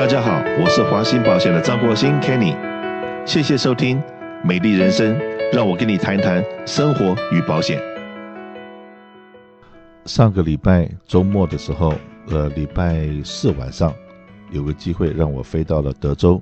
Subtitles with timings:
[0.00, 2.56] 大家好，我是华兴保险的张国兴 Kenny，
[3.26, 3.98] 谢谢收听
[4.42, 5.14] 《美丽人生》，
[5.52, 7.78] 让我跟你谈谈生活与保险。
[10.06, 11.92] 上个礼拜周末的时候，
[12.30, 13.92] 呃，礼拜四晚上
[14.50, 16.40] 有个机会让我飞到了德州，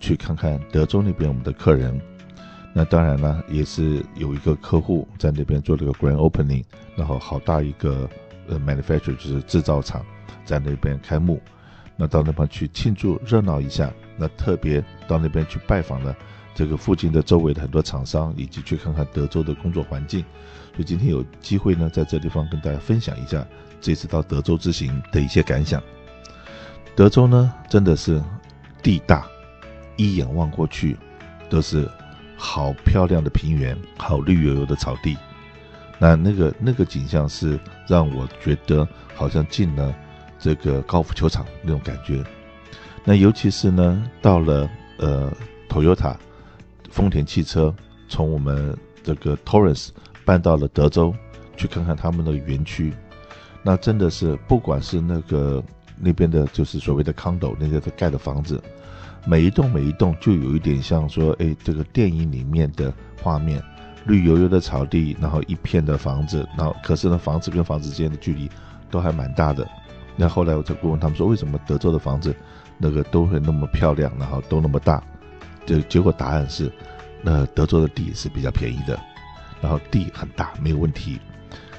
[0.00, 1.96] 去看看德州那边我们的客人。
[2.72, 6.64] 那当然呢，也是有一个客户在那边做了个 Grand Opening，
[6.96, 8.10] 然后好大一个
[8.48, 10.04] 呃 manufacturer 就是制造厂
[10.44, 11.40] 在那边开幕。
[12.00, 16.16] 那到那边去庆祝热闹一下，那特别到那边去拜访了
[16.54, 20.20] 这个附近的周围的很多厂商，以及去看看德州的工作环境。
[20.70, 23.44] 所以今天有机会呢，在这地方跟大家分享一下
[23.80, 25.82] 这次到德州之行的一些感想。
[26.94, 28.22] 德州呢，真的是
[28.80, 29.26] 地大，
[29.96, 30.96] 一眼望过去
[31.50, 31.90] 都是
[32.36, 35.16] 好漂亮的平原，好绿油油的草地。
[35.98, 39.92] 那那个那个景象是让我觉得好像进了。
[40.38, 42.22] 这个高尔夫球场那种感觉，
[43.04, 45.32] 那尤其是呢，到了呃
[45.68, 46.14] ，Toyota，
[46.90, 47.74] 丰田汽车
[48.08, 49.88] 从我们这个 Torrance
[50.24, 51.14] 搬到了德州，
[51.56, 52.92] 去看看他们的园区，
[53.62, 55.62] 那真的是不管是那个
[55.96, 58.62] 那边的，就是所谓的 condo 那些盖的房子，
[59.26, 62.92] 每一栋每一栋就有一点像说，哎，这个电影里面的
[63.22, 63.62] 画面，
[64.06, 68.48] 绿油油的草地，然后一片的房子，然后可是呢，房子跟房子之间的距离
[68.90, 69.66] 都还蛮大的。
[70.20, 72.34] 那后来我就问他们说，为什么德州的房子
[72.76, 75.00] 那个都会那么漂亮，然后都那么大？
[75.64, 76.72] 就结果答案是，
[77.22, 78.98] 那德州的地是比较便宜的，
[79.60, 81.20] 然后地很大没有问题。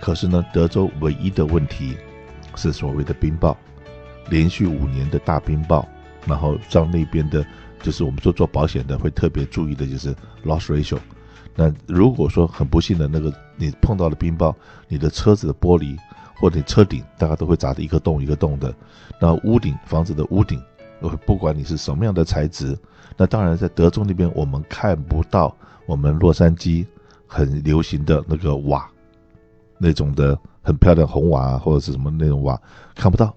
[0.00, 1.96] 可是呢，德州唯一的问题
[2.56, 3.56] 是所谓的冰雹，
[4.28, 5.82] 连续五年的大冰雹，
[6.26, 7.42] 然后让那边的，
[7.80, 10.14] 就是我们做做保险的会特别注意的就是
[10.44, 10.98] loss ratio。
[11.54, 14.54] 那如果说很不幸的那个你碰到了冰雹，
[14.88, 15.96] 你的车子的玻璃。
[16.38, 18.74] 或者你车顶，大家都会砸的一个洞一个洞的。
[19.20, 20.62] 那屋顶，房子的屋顶，
[21.24, 22.76] 不管你是什么样的材质，
[23.16, 26.84] 那当然在德州那边，我们看不到我们洛杉矶
[27.26, 28.86] 很流行的那个瓦，
[29.78, 32.60] 那种的很漂亮红瓦啊或者是什么那种瓦，
[32.94, 33.34] 看不到。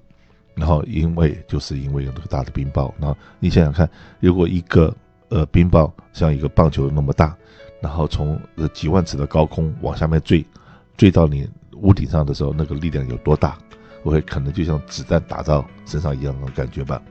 [0.55, 3.89] 然后因为就是因为有那个大的冰雹，然后你想想看，
[4.19, 4.93] 如果一个
[5.29, 7.33] 呃冰雹像一个棒球那么大，
[7.81, 8.37] 然后从
[8.73, 10.45] 几万尺的高空往下面坠，
[10.97, 11.49] 坠到你。
[11.81, 13.57] 屋顶上的时候，那个力量有多大？
[14.03, 17.01] 我会可能就像子弹打到身上一样的感觉吧。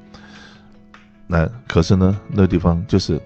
[1.26, 3.20] 那可是呢，那地方就是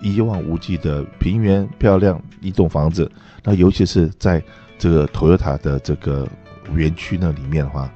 [0.00, 3.10] 一望无际的平原，漂亮一栋房子。
[3.44, 4.42] 那尤其是在
[4.78, 6.26] 这个 Toyota 的这个
[6.72, 7.92] 园区那里面的话，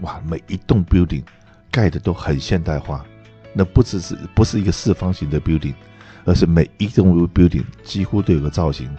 [0.00, 1.22] 哇，每一栋 building
[1.70, 3.04] 盖的都很现代化。
[3.52, 5.74] 那不只是不是一个四方形的 building，
[6.24, 8.90] 而是每一栋 building 几乎都有个造型。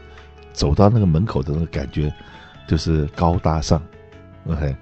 [0.54, 2.14] 走到那个门口的那个感觉。
[2.70, 3.82] 就是高大上
[4.46, 4.76] ，OK，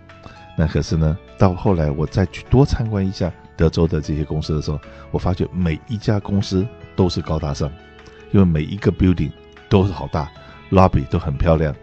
[0.58, 4.78] 那可是呢，到后来我再去多参观一下德州的这些公司的时候，
[5.10, 7.72] 我发觉每一家公司都是高大上，
[8.34, 9.32] 因为每一个 building
[9.70, 10.30] 都是好大
[10.70, 11.74] ，lobby 都很漂亮。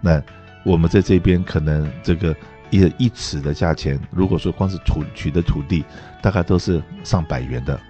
[0.00, 0.22] 那
[0.64, 2.32] 我们在这边可能这个
[2.70, 5.84] 一一尺的价钱，如果说光是土取的土地，
[6.22, 7.80] 大概都是上百元的。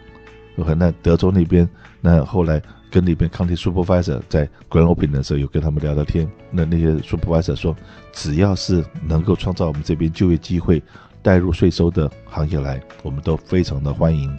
[0.57, 1.69] OK，那德州那边，
[2.01, 2.63] 那后来。
[2.93, 7.75] 跟那边 County Supervisor 在 Grand Opening 的时候有跟他们聊聊天，那那些 Supervisor 说，
[8.13, 10.83] 只要是能够创造我们这边就业机会、
[11.23, 14.31] 带入税收的行业来，我们都非常的欢迎。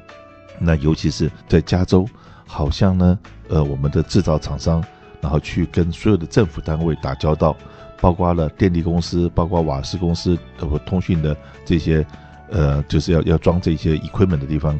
[0.59, 2.07] 那尤其是在加州，
[2.45, 3.17] 好像呢，
[3.49, 4.83] 呃，我们的制造厂商，
[5.19, 7.57] 然后去跟所有的政府单位打交道，
[7.99, 11.35] 包括了电力公司、包括瓦斯公司、包括通讯的
[11.65, 12.05] 这些，
[12.51, 14.79] 呃，就是要要装这些 equipment 的地方。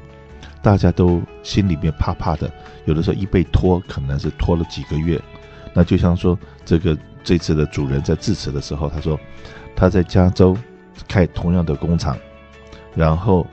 [0.62, 2.52] 大家都心里面怕怕的，
[2.86, 5.22] 有的时候一被拖，可能是拖了几个月。
[5.74, 9.20] 那就像说，这个这次的主人在致辞的时候，他说
[9.76, 10.56] 他在加州
[11.08, 12.18] 开同样的工厂，
[12.96, 13.46] 然后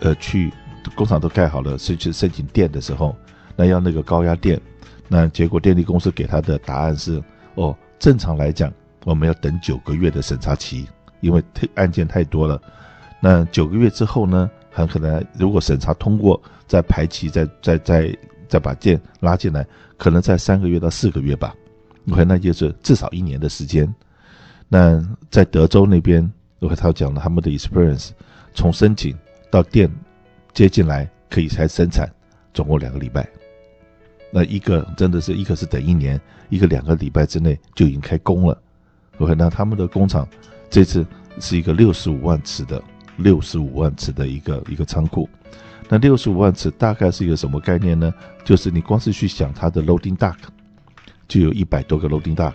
[0.00, 0.52] 呃去
[0.94, 3.16] 工厂都盖好了，是去申请电的时候，
[3.56, 4.60] 那要那个高压电，
[5.08, 7.22] 那结果电力公司给他的答案是：
[7.56, 8.72] 哦，正常来讲，
[9.04, 10.86] 我们要等九个月的审查期，
[11.20, 12.60] 因为太案件太多了。
[13.18, 14.50] 那九个月之后呢？
[14.74, 18.18] 很可能，如果审查通过，再排期，再再再
[18.48, 19.64] 再把件拉进来，
[19.96, 21.54] 可能在三个月到四个月吧。
[22.10, 23.94] OK，那就是至少一年的时间。
[24.68, 25.00] 那
[25.30, 26.28] 在德州那边
[26.58, 28.10] ，OK，他讲了他们的 experience，
[28.52, 29.16] 从申请
[29.48, 29.88] 到店
[30.52, 32.12] 接进来可以才生产，
[32.52, 33.24] 总共两个礼拜。
[34.32, 38.60] 那一个真的是一个是等一年，一个两个礼拜之内就已经开工了。
[39.18, 40.26] OK，那他们的工厂
[40.68, 41.06] 这次
[41.38, 42.82] 是一个六十五万尺的。
[43.16, 45.28] 六十五万尺的一个一个仓库，
[45.88, 48.12] 那六十五万尺大概是一个什么概念呢？
[48.44, 50.36] 就是你光是去想它的 loading dock，
[51.28, 52.54] 就有一百多个 loading dock。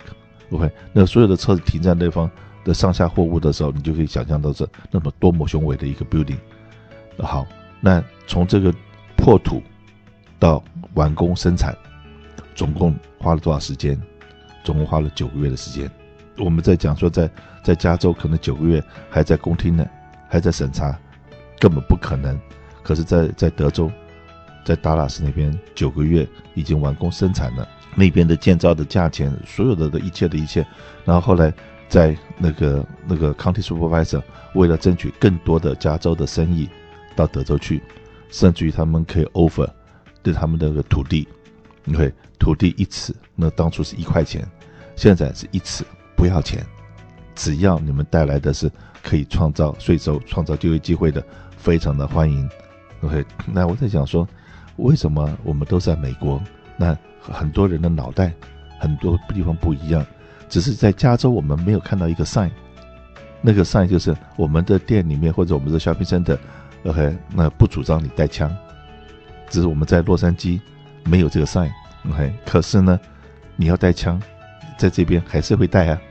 [0.51, 2.29] OK，那所有的车子停在那方
[2.63, 6.39] 的上下货物的时候，你就可以想象到这那么多么雄伟的一个 building。
[7.19, 7.45] 好，
[7.79, 8.73] 那从这个
[9.15, 9.61] 破土
[10.39, 10.63] 到
[10.95, 11.77] 完工生产，
[12.55, 13.99] 总共花了多少时间？
[14.63, 15.89] 总共花了九个月的时间。
[16.37, 17.29] 我们在讲说在，
[17.63, 19.85] 在加州可能九个月还在工听呢，
[20.29, 20.97] 还在审查，
[21.59, 22.39] 根本不可能。
[22.81, 23.91] 可是在，在德州，
[24.63, 27.67] 在达拉斯那边，九个月已经完工生产了。
[27.95, 30.65] 那边的建造的价钱，所有的的一切的一切，
[31.03, 31.51] 然后后来
[31.89, 34.21] 在那个那个 County Supervisor
[34.53, 36.69] 为了争取更多的加州的生意
[37.15, 37.81] 到德州去，
[38.29, 39.67] 甚至于他们可以 offer
[40.21, 41.27] 对他们的那个土地，
[41.85, 44.47] 因为土地一尺，那当初是一块钱，
[44.95, 45.83] 现在是一尺
[46.15, 46.63] 不要钱，
[47.39, 48.69] 只要你们带来的是
[49.01, 51.23] 可以创造税收、创造就业机会的，
[51.55, 52.49] 非常的欢迎。
[52.99, 54.27] OK，那我在想说，
[54.75, 56.43] 为什么我们都在美国？
[56.75, 58.33] 那很多人的脑袋
[58.77, 60.05] 很多地方不一样，
[60.49, 62.51] 只是在加州我们没有看到一个 sign，
[63.41, 68.53] 那个 sign 就是我们的店里面或者我们的 shopping center，OK，那不主张你带枪，
[69.49, 70.59] 只是我们在洛杉矶
[71.05, 72.99] 没有这个 sign，OK，可是呢，
[73.55, 74.21] 你要带枪，
[74.77, 76.01] 在这边还是会带啊。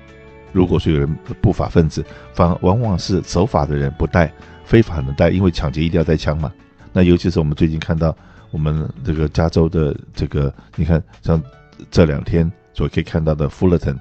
[0.52, 4.32] 如果说有人不法分子，反往往是守法的人不带，
[4.64, 6.52] 非法的带，因为抢劫一定要带枪嘛。
[6.92, 8.16] 那尤其是我们最近看到
[8.50, 11.42] 我们这个加州的这个，你看像
[11.90, 13.96] 这两天所可以看到的 Fullerton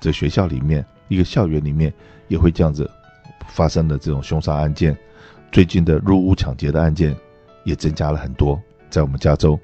[0.00, 1.92] 这学校里面一个校园里面
[2.28, 2.90] 也会这样子
[3.48, 4.96] 发生的这种凶杀案件，
[5.52, 7.14] 最近的入屋抢劫的案件
[7.64, 9.58] 也增加了很多，在我们加州。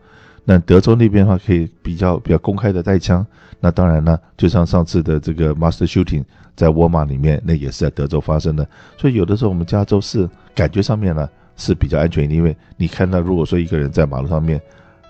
[0.49, 3.27] 那德州那边的话，可以比较比较公开的带枪。
[3.59, 6.23] 那当然呢，就像上次的这个 master shooting
[6.55, 8.65] 在沃尔玛里面，那也是在德州发生的。
[8.97, 14.61] 所以有的时候我们加州是感觉上面呢是比较安全，因为你看到如果说一个人在马路上面，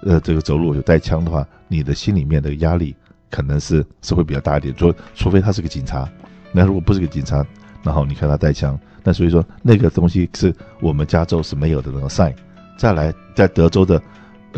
[0.05, 2.97] 呃，这个走路有带枪的话，你的心里面的压力
[3.31, 4.75] 可能是是会比较大一点。
[4.75, 6.09] 除除非他是个警察，
[6.51, 7.45] 那如果不是个警察，
[7.83, 12.33] 然后你看他带枪，那所以说那个东西是我们加州是没有的那个 sign。
[12.79, 14.01] 再来，在德州的。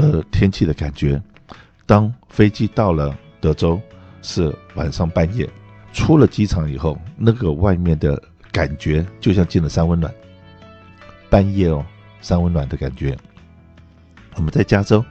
[0.00, 1.20] 呃，天气的感觉，
[1.84, 3.80] 当飞机到了德州
[4.22, 5.50] 是晚上半夜，
[5.92, 8.22] 出了机场以后，那个外面的
[8.52, 10.14] 感觉就像进了三温暖。
[11.28, 11.84] 半夜哦，
[12.20, 13.18] 三温暖的感觉。
[14.36, 15.04] 我们在加州，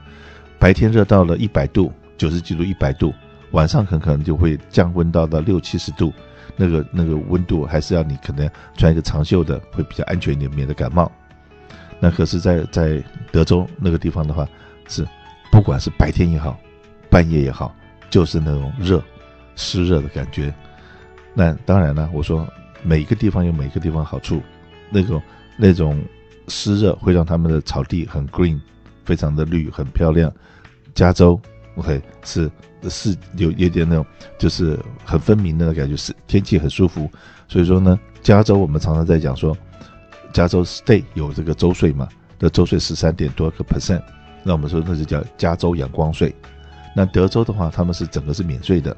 [0.58, 3.12] 白天热到了一百度，九十几度，一百度，
[3.50, 6.10] 晚上很可能就会降温到到六七十度，
[6.56, 11.12] 那个那个温度还是要你可能穿一个长袖的会比较安全一点，免得感冒。
[12.00, 14.48] 那可是在，在在德州那个地方的话。
[14.88, 15.06] 是，
[15.52, 16.58] 不管是白天也好，
[17.08, 17.74] 半夜也好，
[18.10, 19.02] 就是那种热、
[19.54, 20.52] 湿热的感觉。
[21.34, 22.46] 那当然了，我说
[22.82, 24.42] 每个地方有每个地方好处，
[24.90, 25.22] 那种
[25.56, 26.02] 那种
[26.48, 28.58] 湿热会让他们的草地很 green，
[29.04, 30.32] 非常的绿，很漂亮。
[30.94, 31.40] 加州
[31.76, 32.50] ，OK，是
[32.88, 34.04] 是有有点那种
[34.38, 37.08] 就是很分明的感觉，是天气很舒服。
[37.46, 39.56] 所以说呢，加州我们常常在讲说，
[40.32, 42.08] 加州 state 有这个州税嘛，
[42.38, 44.02] 的州税十三点多个 percent。
[44.48, 46.34] 那我们说那是叫加州阳光税，
[46.96, 48.96] 那德州的话，他们是整个是免税的。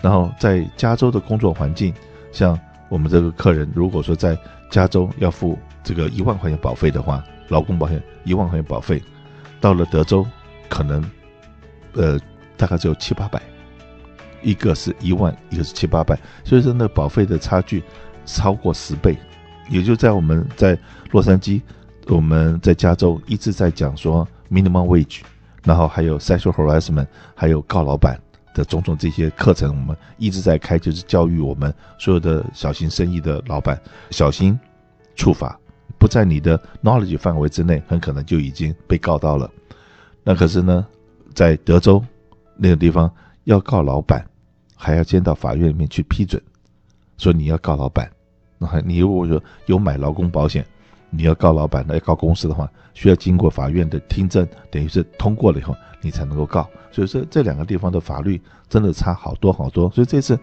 [0.00, 1.92] 然后在加州的工作环境，
[2.30, 2.56] 像
[2.88, 4.38] 我们这个客人，如果说在
[4.70, 9.02] 加州要付这个一万块钱保费的话，劳工保险一万块钱保费，
[9.60, 10.24] 到了德州
[10.68, 11.04] 可能，
[11.94, 12.16] 呃，
[12.56, 13.42] 大概只有七八百，
[14.40, 17.82] 一个是一万，一个是七八百，所以说那保费的差距
[18.24, 19.18] 超过十倍。
[19.68, 20.78] 也就在我们在
[21.10, 21.60] 洛杉矶，
[22.06, 24.24] 我们在加州一直在讲说。
[24.50, 25.20] Minimum wage，
[25.64, 28.20] 然后还有 sexual harassment，还有告老板
[28.54, 34.58] 的种种这些课程，我们一直在开，就是教育我们所有的小型生意的老板，小心
[35.14, 35.58] 触法，
[35.98, 39.50] 不在你的 knowledge 范围之内，很可能就已经被告到了。
[40.22, 40.86] 那可是呢，
[41.34, 42.02] 在德州
[42.56, 43.10] 那个地方
[43.44, 44.24] 要告老板，
[44.74, 46.40] 还要先到法院里面去批准，
[47.18, 48.10] 说你要告老板，
[48.58, 50.64] 那你如果说有买劳工保险。
[51.10, 56.68] 你要告老板，要告公司的话，需要经过法院的听证，等于是通过了以后，你才能够告。
[56.90, 59.90] 所以说这两个地方的法律真的差好多好多。
[59.90, 60.38] 所以这次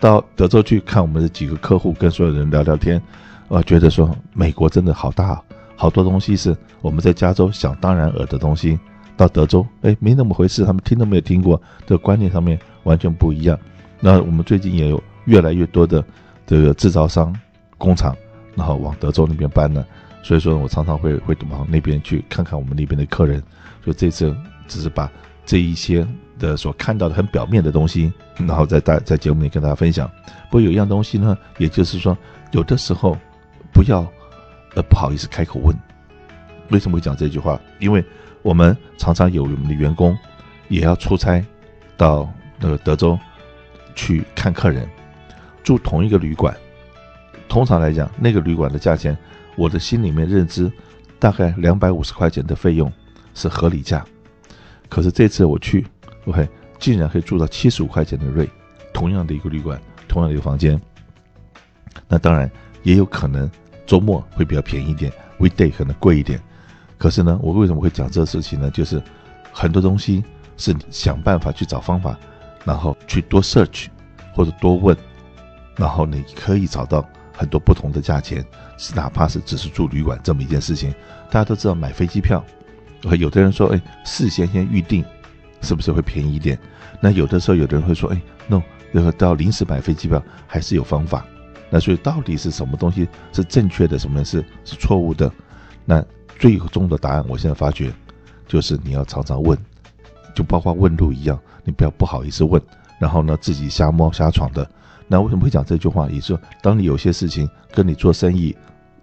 [0.00, 3.00] 到德州去看我们的几个客户，跟所有人聊聊天，
[3.48, 5.42] 啊，觉得说美国真的好大，
[5.76, 8.78] 好多东西是我们在加州想当然耳的东西，
[9.16, 13.58] 到德州，哎，没那么回事，他们听都没有听过，这个观念上面完全不一样。
[14.00, 16.02] 那我们最近也有越来越多的
[16.46, 17.34] 这个制造商
[17.76, 18.16] 工厂，
[18.54, 19.86] 然后往德州那边搬了。
[20.28, 23.42] 所以说，我常常会会往那边去看看我们那边的客人。
[23.82, 25.10] 所以这次只是把
[25.46, 26.06] 这一些
[26.38, 30.06] 的所看到的很表面的东西，然后在大在节目里跟大家分享。
[30.50, 32.14] 不过有一样东西呢，也就是说，
[32.50, 33.16] 有的时候
[33.72, 34.06] 不要
[34.74, 35.74] 呃不好意思开口问。
[36.68, 37.58] 为什么会讲这句话？
[37.78, 38.04] 因为
[38.42, 40.14] 我们常常有我们的员工
[40.68, 41.42] 也要出差
[41.96, 43.18] 到那个德州
[43.94, 44.86] 去看客人，
[45.64, 46.54] 住同一个旅馆。
[47.48, 49.16] 通常来讲，那个旅馆的价钱。
[49.58, 50.70] 我的心里面认知，
[51.18, 52.90] 大概两百五十块钱的费用
[53.34, 54.06] 是合理价。
[54.88, 55.84] 可是这次我去
[56.26, 56.48] ，OK，
[56.78, 58.48] 竟然可以住到七十五块钱的瑞，
[58.94, 60.80] 同样的一个旅馆，同样的一个房间。
[62.06, 62.48] 那当然
[62.84, 63.50] 也有可能
[63.84, 66.40] 周末会比较便宜一点，weekday 可能贵一点。
[66.96, 68.70] 可是呢，我为什么会讲这个事情呢？
[68.70, 69.02] 就是
[69.52, 70.22] 很多东西
[70.56, 72.16] 是想办法去找方法，
[72.64, 73.88] 然后去多 search
[74.34, 74.96] 或者多问，
[75.76, 77.04] 然后你可以找到
[77.38, 78.44] 很多不同的价钱，
[78.76, 80.92] 是哪怕是只是住旅馆这么一件事情。
[81.30, 82.44] 大家都知道买飞机票，
[83.16, 85.04] 有的人说，哎，事先先预定
[85.62, 86.58] 是不是会便宜一点？
[87.00, 91.24] 那有的时候有的人会说，哎，no，那个到临时买飞机票还是有方法。
[91.70, 95.30] 那所以到底是什么东西是正确的，什么是是错误的？
[95.84, 96.04] 那。
[96.38, 97.92] 最终的答案，我现在发觉，
[98.46, 99.58] 就是你要常常问，
[100.36, 102.62] 就包括问路一样，你不要不好意思问，
[103.00, 104.64] 然后呢自己瞎摸瞎闯的。
[105.08, 106.08] 那为什么会讲这句话？
[106.08, 108.54] 也是说，当你有些事情跟你做生意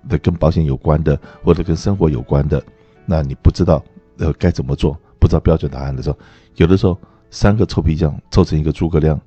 [0.07, 2.63] 的、跟保险有关的，或者跟生活有关的，
[3.05, 3.83] 那你不知道
[4.19, 6.17] 呃该怎么做，不知道标准答案的时候，
[6.55, 6.97] 有的时候
[7.31, 9.19] 三个臭皮匠凑成一个诸葛亮，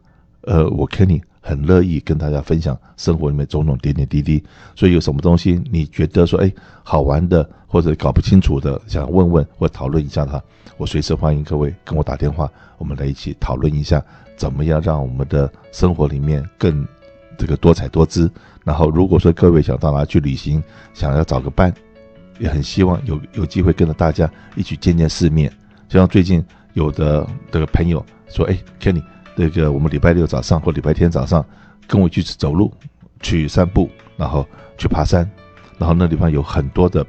[0.43, 1.21] 呃，我 Kenny。
[1.41, 4.43] 很乐意跟大家分享生活里面种种点点滴滴，
[4.75, 6.53] 所以有什么东西你觉得说哎
[6.83, 10.43] 好玩的或者搞不清楚的，想问问或讨论一下它，
[10.77, 14.03] 我随时欢迎各位跟我打电话，我们来一起讨论一下
[14.37, 16.87] 怎么样让我们的生活里面更
[17.37, 18.31] 这个多彩多姿。
[18.65, 21.73] 然后如果说各位想到哪去旅行，想要找个伴，
[22.39, 25.51] 也很希望有有机会跟着大家一起见见世面。
[25.89, 29.03] 就像最近有的这个朋友说，哎，Kenny。
[29.39, 31.45] 这个我们礼拜六早上或礼拜天早上，
[31.87, 32.73] 跟我去走路，
[33.21, 34.45] 去散步，然后
[34.77, 35.31] 去爬山，
[35.79, 37.07] 然后那地方有很多的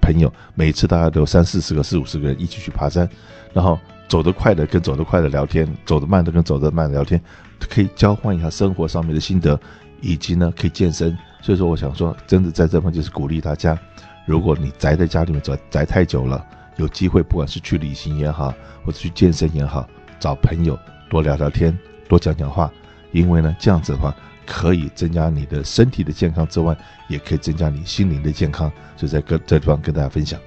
[0.00, 3.08] 朋友，每次大家都三四十个、四五十个人一起去爬山，
[3.52, 7.20] 然后走得快的跟走得快的聊天，走得慢的跟走得慢的聊天，
[7.68, 9.58] 可以交换一下生活上面的心得，
[10.00, 11.16] 以及呢可以健身。
[11.40, 13.78] 所以说，我想说，真的在这方就是鼓励大家，
[14.26, 16.44] 如果你宅在家里面宅宅太久了，
[16.76, 18.52] 有机会不管是去旅行也好，
[18.84, 20.76] 或者去健身也好，找朋友。
[21.08, 21.76] 多聊聊天，
[22.08, 22.70] 多讲讲话，
[23.12, 24.14] 因为呢，这样子的话
[24.46, 26.76] 可以增加你的身体的健康之外，
[27.08, 28.70] 也可以增加你心灵的健康。
[28.96, 30.38] 所以在这这地方跟大家分享。